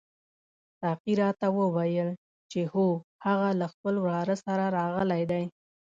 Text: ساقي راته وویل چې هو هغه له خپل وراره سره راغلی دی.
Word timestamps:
ساقي 0.81 1.13
راته 1.21 1.47
وویل 1.59 2.09
چې 2.51 2.61
هو 2.73 2.87
هغه 3.25 3.49
له 3.59 3.67
خپل 3.73 3.95
وراره 4.03 4.35
سره 4.45 4.63
راغلی 4.77 5.23
دی. 5.31 5.43